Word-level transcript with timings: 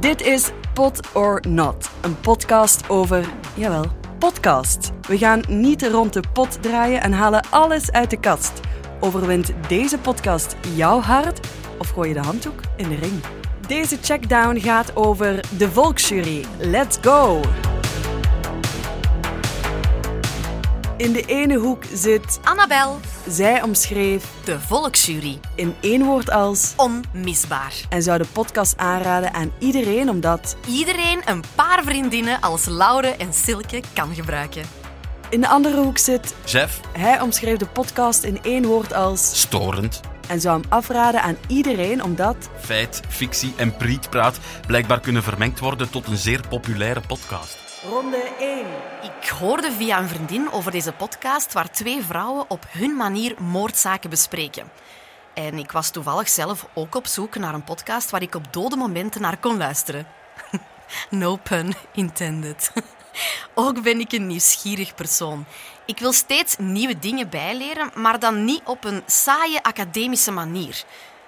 Dit 0.00 0.22
is 0.22 0.50
Pot 0.74 1.00
or 1.14 1.42
Not, 1.48 1.90
een 2.00 2.20
podcast 2.20 2.88
over, 2.88 3.28
jawel, 3.54 3.84
podcast. 4.18 4.92
We 5.08 5.18
gaan 5.18 5.42
niet 5.48 5.82
rond 5.82 6.12
de 6.12 6.22
pot 6.32 6.62
draaien 6.62 7.00
en 7.00 7.12
halen 7.12 7.42
alles 7.50 7.92
uit 7.92 8.10
de 8.10 8.20
kast. 8.20 8.52
Overwint 9.00 9.52
deze 9.68 9.98
podcast 9.98 10.56
jouw 10.74 11.00
hart 11.00 11.46
of 11.78 11.88
gooi 11.88 12.08
je 12.08 12.14
de 12.14 12.20
handdoek 12.20 12.60
in 12.76 12.88
de 12.88 12.94
ring? 12.94 13.22
Deze 13.66 13.98
checkdown 14.02 14.58
gaat 14.58 14.96
over 14.96 15.40
de 15.56 15.70
Volksjury. 15.70 16.44
Let's 16.58 16.98
go! 17.00 17.40
In 20.98 21.12
de 21.12 21.22
ene 21.26 21.56
hoek 21.56 21.82
zit 21.94 22.40
Annabel, 22.44 23.00
zij 23.28 23.62
omschreef 23.62 24.24
de 24.44 24.60
volksjury. 24.60 25.38
in 25.54 25.74
één 25.80 26.04
woord 26.04 26.30
als 26.30 26.72
Onmisbaar. 26.76 27.74
en 27.88 28.02
zou 28.02 28.18
de 28.18 28.26
podcast 28.32 28.76
aanraden 28.76 29.34
aan 29.34 29.52
iedereen 29.58 30.10
omdat 30.10 30.56
Iedereen 30.66 31.20
een 31.24 31.42
paar 31.54 31.82
vriendinnen 31.84 32.40
als 32.40 32.64
Laure 32.64 33.08
en 33.08 33.32
Silke 33.32 33.82
kan 33.92 34.14
gebruiken. 34.14 34.62
in 35.30 35.40
de 35.40 35.48
andere 35.48 35.76
hoek 35.82 35.98
zit 35.98 36.34
Jeff, 36.44 36.80
hij 36.92 37.20
omschreef 37.20 37.56
de 37.58 37.66
podcast 37.66 38.22
in 38.22 38.38
één 38.42 38.66
woord 38.66 38.94
als 38.94 39.40
storend. 39.40 40.00
en 40.28 40.40
zou 40.40 40.60
hem 40.60 40.70
afraden 40.70 41.22
aan 41.22 41.36
iedereen 41.46 42.02
omdat 42.02 42.36
Feit, 42.60 43.00
fictie 43.08 43.52
en 43.56 43.76
prietpraat 43.76 44.38
blijkbaar 44.66 45.00
kunnen 45.00 45.22
vermengd 45.22 45.60
worden 45.60 45.90
tot 45.90 46.06
een 46.06 46.16
zeer 46.16 46.40
populaire 46.48 47.00
podcast. 47.06 47.67
Ronde 47.82 48.22
1 48.38 48.66
Ik 49.02 49.28
hoorde 49.28 49.72
via 49.72 49.98
een 49.98 50.08
vriendin 50.08 50.52
over 50.52 50.70
deze 50.70 50.92
podcast 50.92 51.52
waar 51.52 51.70
twee 51.70 52.02
vrouwen 52.02 52.50
op 52.50 52.64
hun 52.68 52.96
manier 52.96 53.34
moordzaken 53.42 54.10
bespreken. 54.10 54.70
En 55.34 55.58
ik 55.58 55.72
was 55.72 55.90
toevallig 55.90 56.28
zelf 56.28 56.68
ook 56.74 56.94
op 56.94 57.06
zoek 57.06 57.36
naar 57.36 57.54
een 57.54 57.64
podcast 57.64 58.10
waar 58.10 58.22
ik 58.22 58.34
op 58.34 58.52
dode 58.52 58.76
momenten 58.76 59.20
naar 59.20 59.38
kon 59.38 59.56
luisteren. 59.56 60.06
No 61.10 61.36
pun 61.36 61.74
intended. 61.92 62.72
Ook 63.54 63.82
ben 63.82 64.00
ik 64.00 64.12
een 64.12 64.26
nieuwsgierig 64.26 64.94
persoon. 64.94 65.44
Ik 65.86 65.98
wil 65.98 66.12
steeds 66.12 66.56
nieuwe 66.56 66.98
dingen 66.98 67.28
bijleren, 67.28 67.90
maar 67.94 68.18
dan 68.18 68.44
niet 68.44 68.62
op 68.64 68.84
een 68.84 69.02
saaie 69.06 69.62
academische 69.62 70.30
manier. 70.30 70.84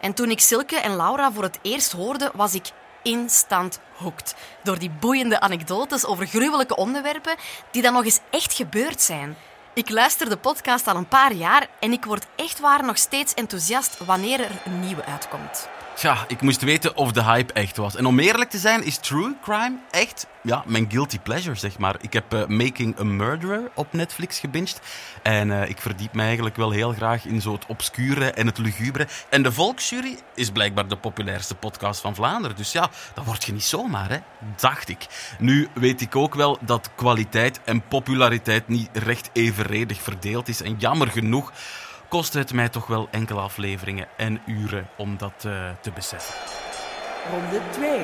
En 0.00 0.14
toen 0.14 0.30
ik 0.30 0.40
Silke 0.40 0.76
en 0.76 0.96
Laura 0.96 1.32
voor 1.32 1.42
het 1.42 1.58
eerst 1.62 1.92
hoorde, 1.92 2.30
was 2.34 2.54
ik 2.54 2.70
instant 3.02 3.80
hooked. 3.96 4.34
Door 4.62 4.78
die 4.78 4.90
boeiende 4.90 5.40
anekdotes 5.40 6.04
over 6.04 6.26
gruwelijke 6.26 6.76
onderwerpen 6.76 7.36
die 7.70 7.82
dan 7.82 7.92
nog 7.92 8.04
eens 8.04 8.20
echt 8.30 8.54
gebeurd 8.54 9.00
zijn. 9.00 9.36
Ik 9.74 9.90
luister 9.90 10.28
de 10.28 10.36
podcast 10.36 10.86
al 10.86 10.96
een 10.96 11.08
paar 11.08 11.32
jaar 11.32 11.68
en 11.80 11.92
ik 11.92 12.04
word 12.04 12.26
echt 12.36 12.60
waar 12.60 12.84
nog 12.84 12.98
steeds 12.98 13.34
enthousiast 13.34 14.04
wanneer 14.04 14.40
er 14.40 14.60
een 14.64 14.80
nieuwe 14.80 15.04
uitkomt. 15.04 15.68
Tja, 16.02 16.24
ik 16.28 16.40
moest 16.40 16.62
weten 16.62 16.96
of 16.96 17.12
de 17.12 17.24
hype 17.24 17.52
echt 17.52 17.76
was. 17.76 17.96
En 17.96 18.06
om 18.06 18.18
eerlijk 18.18 18.50
te 18.50 18.58
zijn, 18.58 18.84
is 18.84 18.96
true 18.96 19.36
crime 19.42 19.76
echt 19.90 20.26
ja, 20.42 20.62
mijn 20.66 20.90
guilty 20.90 21.18
pleasure, 21.18 21.54
zeg 21.54 21.78
maar. 21.78 21.96
Ik 22.00 22.12
heb 22.12 22.32
eh, 22.32 22.46
Making 22.46 22.98
a 22.98 23.04
Murderer 23.04 23.70
op 23.74 23.92
Netflix 23.92 24.38
gebinged. 24.38 24.80
En 25.22 25.50
eh, 25.50 25.68
ik 25.68 25.80
verdiep 25.80 26.14
me 26.14 26.22
eigenlijk 26.22 26.56
wel 26.56 26.70
heel 26.70 26.92
graag 26.92 27.24
in 27.24 27.40
zo 27.40 27.52
het 27.52 27.66
obscure 27.66 28.30
en 28.30 28.46
het 28.46 28.58
lugubere. 28.58 29.06
En 29.28 29.42
de 29.42 29.52
Volksjury 29.52 30.18
is 30.34 30.50
blijkbaar 30.50 30.88
de 30.88 30.96
populairste 30.96 31.54
podcast 31.54 32.00
van 32.00 32.14
Vlaanderen. 32.14 32.56
Dus 32.56 32.72
ja, 32.72 32.90
dat 33.14 33.24
word 33.24 33.44
je 33.44 33.52
niet 33.52 33.64
zomaar, 33.64 34.10
hè? 34.10 34.18
Dacht 34.56 34.88
ik. 34.88 35.06
Nu 35.38 35.68
weet 35.74 36.00
ik 36.00 36.16
ook 36.16 36.34
wel 36.34 36.58
dat 36.60 36.90
kwaliteit 36.94 37.60
en 37.64 37.88
populariteit 37.88 38.68
niet 38.68 38.90
recht 38.92 39.30
evenredig 39.32 40.02
verdeeld 40.02 40.48
is. 40.48 40.62
En 40.62 40.76
jammer 40.78 41.08
genoeg 41.08 41.52
kostte 42.12 42.38
het 42.38 42.52
mij 42.52 42.68
toch 42.68 42.86
wel 42.86 43.08
enkele 43.10 43.40
afleveringen 43.40 44.08
en 44.16 44.40
uren 44.46 44.88
om 44.96 45.16
dat 45.16 45.44
eh, 45.44 45.70
te 45.80 45.90
beseffen. 45.90 46.34
ronde 47.30 47.60
2 47.70 48.00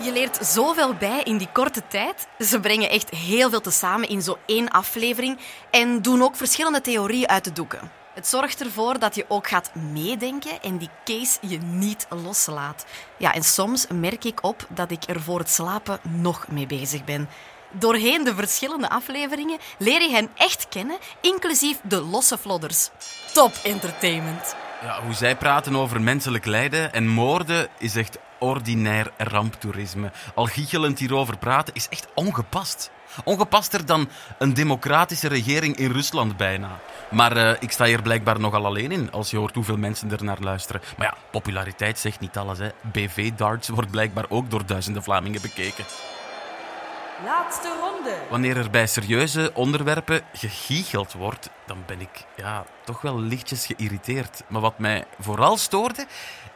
Je 0.00 0.12
leert 0.12 0.38
zoveel 0.46 0.94
bij 0.94 1.22
in 1.22 1.36
die 1.36 1.48
korte 1.52 1.82
tijd. 1.86 2.26
Ze 2.38 2.60
brengen 2.60 2.90
echt 2.90 3.10
heel 3.10 3.50
veel 3.50 3.60
tezamen 3.60 4.08
in 4.08 4.22
zo 4.22 4.38
één 4.46 4.68
aflevering 4.68 5.38
en 5.70 6.02
doen 6.02 6.22
ook 6.22 6.36
verschillende 6.36 6.80
theorieën 6.80 7.28
uit 7.28 7.44
de 7.44 7.52
doeken. 7.52 7.90
Het 8.14 8.26
zorgt 8.26 8.60
ervoor 8.60 8.98
dat 8.98 9.14
je 9.14 9.24
ook 9.28 9.48
gaat 9.48 9.74
meedenken 9.74 10.62
en 10.62 10.76
die 10.76 10.90
case 11.04 11.38
je 11.40 11.58
niet 11.58 12.06
loslaat. 12.08 12.86
Ja, 13.18 13.34
en 13.34 13.42
soms 13.42 13.86
merk 13.86 14.24
ik 14.24 14.44
op 14.44 14.66
dat 14.68 14.90
ik 14.90 15.04
er 15.06 15.20
voor 15.20 15.38
het 15.38 15.50
slapen 15.50 15.98
nog 16.02 16.48
mee 16.48 16.66
bezig 16.66 17.04
ben. 17.04 17.28
Doorheen 17.78 18.24
de 18.24 18.34
verschillende 18.34 18.90
afleveringen 18.90 19.58
leer 19.78 20.02
je 20.02 20.10
hen 20.10 20.30
echt 20.36 20.68
kennen, 20.68 20.96
inclusief 21.20 21.80
de 21.82 22.00
losse 22.00 22.38
flodders. 22.38 22.90
Top 23.32 23.52
entertainment. 23.64 24.54
Ja, 24.82 25.02
hoe 25.02 25.14
zij 25.14 25.36
praten 25.36 25.76
over 25.76 26.00
menselijk 26.00 26.44
lijden 26.44 26.92
en 26.92 27.08
moorden 27.08 27.68
is 27.78 27.96
echt 27.96 28.18
ordinair 28.38 29.10
ramptoerisme. 29.16 30.12
Al 30.34 30.46
giechelend 30.46 30.98
hierover 30.98 31.38
praten 31.38 31.74
is 31.74 31.88
echt 31.88 32.08
ongepast. 32.14 32.90
Ongepaster 33.24 33.86
dan 33.86 34.08
een 34.38 34.54
democratische 34.54 35.28
regering 35.28 35.76
in 35.76 35.90
Rusland 35.90 36.36
bijna. 36.36 36.78
Maar 37.10 37.36
eh, 37.36 37.56
ik 37.60 37.70
sta 37.70 37.84
hier 37.84 38.02
blijkbaar 38.02 38.40
nogal 38.40 38.66
alleen 38.66 38.92
in 38.92 39.12
als 39.12 39.30
je 39.30 39.36
hoort 39.36 39.54
hoeveel 39.54 39.76
mensen 39.76 40.10
er 40.10 40.24
naar 40.24 40.40
luisteren. 40.40 40.82
Maar 40.96 41.06
ja, 41.06 41.16
populariteit 41.30 41.98
zegt 41.98 42.20
niet 42.20 42.36
alles. 42.36 42.58
BV-darts 42.92 43.68
wordt 43.68 43.90
blijkbaar 43.90 44.26
ook 44.28 44.50
door 44.50 44.66
duizenden 44.66 45.02
Vlamingen 45.02 45.42
bekeken. 45.42 45.84
Laatste 47.22 47.68
ronde 47.80 48.16
Wanneer 48.30 48.56
er 48.56 48.70
bij 48.70 48.86
serieuze 48.86 49.50
onderwerpen 49.54 50.22
gegiecheld 50.32 51.12
wordt, 51.12 51.50
dan 51.66 51.82
ben 51.86 52.00
ik 52.00 52.24
ja, 52.36 52.64
toch 52.84 53.00
wel 53.00 53.20
lichtjes 53.20 53.66
geïrriteerd. 53.66 54.42
Maar 54.46 54.60
wat 54.60 54.78
mij 54.78 55.04
vooral 55.20 55.56
stoorde, 55.56 56.06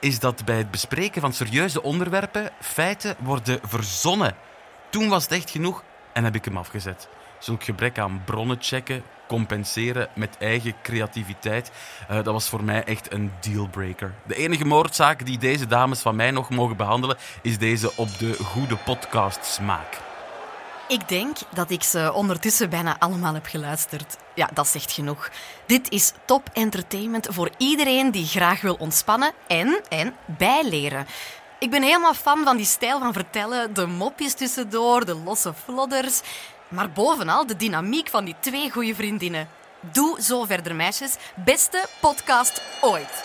is 0.01 0.19
dat 0.19 0.45
bij 0.45 0.57
het 0.57 0.71
bespreken 0.71 1.21
van 1.21 1.33
serieuze 1.33 1.83
onderwerpen 1.83 2.51
feiten 2.61 3.17
worden 3.19 3.61
verzonnen. 3.63 4.37
Toen 4.91 5.09
was 5.09 5.23
het 5.23 5.33
echt 5.33 5.51
genoeg 5.51 5.83
en 6.13 6.25
heb 6.25 6.35
ik 6.35 6.45
hem 6.45 6.57
afgezet. 6.57 7.09
Zulk 7.39 7.65
gebrek 7.65 7.99
aan 7.99 8.23
bronnen 8.25 8.57
checken, 8.61 9.03
compenseren 9.27 10.09
met 10.15 10.37
eigen 10.39 10.75
creativiteit, 10.83 11.71
eh, 12.09 12.17
dat 12.17 12.27
was 12.27 12.49
voor 12.49 12.65
mij 12.65 12.85
echt 12.85 13.13
een 13.13 13.33
dealbreaker. 13.41 14.15
De 14.27 14.35
enige 14.35 14.65
moordzaak 14.65 15.27
die 15.27 15.39
deze 15.39 15.67
dames 15.67 16.01
van 16.01 16.17
mij 16.17 16.31
nog 16.31 16.51
mogen 16.51 16.77
behandelen, 16.77 17.17
is 17.43 17.59
deze 17.59 17.97
op 17.97 18.19
de 18.19 18.33
goede 18.45 18.77
podcast 18.77 19.45
smaak. 19.45 20.08
Ik 20.89 21.09
denk 21.09 21.37
dat 21.55 21.71
ik 21.71 21.83
ze 21.83 22.13
ondertussen 22.13 22.71
bijna 22.71 22.97
allemaal 22.99 23.35
heb 23.35 23.47
geluisterd. 23.47 24.17
Ja, 24.35 24.49
dat 24.55 24.69
zegt 24.69 24.93
genoeg. 24.93 25.31
Dit 25.67 25.91
is 25.91 26.13
top 26.25 26.51
entertainment 26.53 27.27
voor 27.31 27.51
iedereen 27.57 28.11
die 28.11 28.27
graag 28.27 28.61
wil 28.61 28.75
ontspannen 28.75 29.33
en, 29.47 29.81
en 29.89 30.15
bijleren. 30.27 31.07
Ik 31.59 31.71
ben 31.71 31.83
helemaal 31.83 32.15
fan 32.15 32.45
van 32.45 32.57
die 32.57 32.67
stijl 32.67 32.99
van 32.99 33.13
vertellen, 33.13 33.75
de 33.75 33.87
mopjes 33.87 34.35
tussendoor, 34.35 35.05
de 35.05 35.15
losse 35.15 35.55
flodders. 35.65 36.21
Maar 36.69 36.91
bovenal 36.91 37.47
de 37.47 37.57
dynamiek 37.57 38.09
van 38.09 38.25
die 38.25 38.37
twee 38.41 38.71
goede 38.71 38.95
vriendinnen. 38.95 39.49
Doe 39.81 40.23
zo 40.23 40.45
verder, 40.45 40.75
meisjes. 40.75 41.17
Beste 41.35 41.87
podcast 42.01 42.63
ooit. 42.81 43.25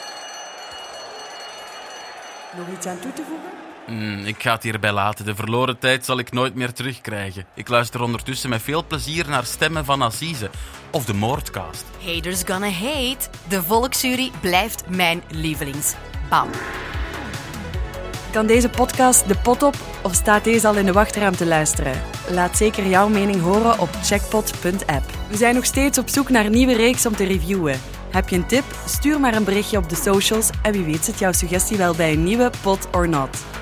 nog 2.58 2.68
iets 2.78 2.86
aan 2.86 3.00
toe 3.00 3.14
te 3.14 3.24
voegen 3.24 3.73
Hmm, 3.86 4.26
ik 4.26 4.42
ga 4.42 4.54
het 4.54 4.64
hierbij 4.64 4.92
laten. 4.92 5.26
De 5.26 5.36
verloren 5.36 5.78
tijd 5.78 6.06
zal 6.06 6.20
ik 6.20 6.32
nooit 6.32 6.56
meer 6.56 6.74
terugkrijgen. 6.74 7.46
Ik 7.54 7.68
luister 7.68 8.02
ondertussen 8.02 8.50
met 8.50 8.62
veel 8.62 8.86
plezier 8.88 9.30
naar 9.30 9.46
stemmen 9.46 9.86
van 9.86 10.02
Assise 10.02 10.50
of 10.92 11.06
de 11.06 11.14
Moordcast. 11.14 11.86
Haters 12.06 12.44
gonna 12.46 12.70
hate. 12.70 13.30
De 13.48 13.64
volksjury 13.64 14.32
blijft 14.42 14.90
mijn 14.90 15.22
lievelings. 15.30 15.94
Bam. 16.30 16.50
Kan 18.32 18.48
deze 18.48 18.70
podcast 18.70 19.28
de 19.28 19.36
pot 19.36 19.64
op 19.64 19.76
of 20.04 20.14
staat 20.14 20.44
deze 20.44 20.68
al 20.68 20.76
in 20.76 20.86
de 20.86 20.92
wachtruimte 20.92 21.38
te 21.38 21.46
luisteren? 21.46 22.02
Laat 22.30 22.58
zeker 22.58 22.88
jouw 22.88 23.10
mening 23.10 23.42
horen 23.42 23.80
op 23.80 23.90
checkpot.app. 24.04 25.04
We 25.30 25.38
zijn 25.38 25.56
nog 25.56 25.66
steeds 25.66 25.98
op 25.98 26.10
zoek 26.10 26.30
naar 26.30 26.50
nieuwe 26.50 26.76
reeks 26.76 27.06
om 27.06 27.16
te 27.16 27.24
reviewen. 27.24 27.80
Heb 28.12 28.30
je 28.30 28.36
een 28.36 28.46
tip? 28.46 28.64
Stuur 28.86 29.20
maar 29.20 29.36
een 29.36 29.44
berichtje 29.44 29.78
op 29.78 29.90
de 29.90 29.96
socials 29.96 30.50
en 30.62 30.72
wie 30.72 30.84
weet 30.84 31.06
zit 31.06 31.20
jouw 31.20 31.32
suggestie 31.32 31.78
wel 31.78 31.96
bij 31.96 32.14
een 32.14 32.24
nieuwe 32.24 32.52
Pot 32.62 32.88
or 32.92 33.10
Not. 33.10 33.53